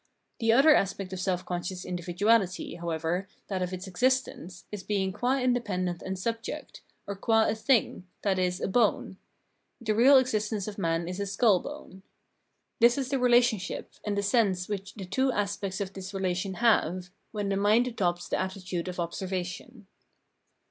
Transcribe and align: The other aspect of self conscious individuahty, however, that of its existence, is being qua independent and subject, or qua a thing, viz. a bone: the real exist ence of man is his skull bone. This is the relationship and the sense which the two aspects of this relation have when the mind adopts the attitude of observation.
The 0.39 0.51
other 0.51 0.73
aspect 0.73 1.13
of 1.13 1.19
self 1.19 1.45
conscious 1.45 1.85
individuahty, 1.85 2.79
however, 2.79 3.27
that 3.49 3.61
of 3.61 3.71
its 3.71 3.85
existence, 3.85 4.65
is 4.71 4.81
being 4.81 5.13
qua 5.13 5.37
independent 5.37 6.01
and 6.01 6.17
subject, 6.17 6.81
or 7.05 7.15
qua 7.15 7.43
a 7.47 7.53
thing, 7.53 8.07
viz. 8.23 8.59
a 8.59 8.67
bone: 8.67 9.17
the 9.79 9.93
real 9.93 10.17
exist 10.17 10.51
ence 10.53 10.67
of 10.67 10.79
man 10.79 11.07
is 11.07 11.17
his 11.17 11.31
skull 11.33 11.59
bone. 11.59 12.01
This 12.79 12.97
is 12.97 13.09
the 13.09 13.19
relationship 13.19 13.91
and 14.03 14.17
the 14.17 14.23
sense 14.23 14.67
which 14.67 14.95
the 14.95 15.05
two 15.05 15.31
aspects 15.31 15.79
of 15.79 15.93
this 15.93 16.15
relation 16.15 16.55
have 16.55 17.11
when 17.31 17.49
the 17.49 17.55
mind 17.55 17.87
adopts 17.87 18.27
the 18.27 18.39
attitude 18.41 18.87
of 18.87 18.99
observation. 18.99 19.85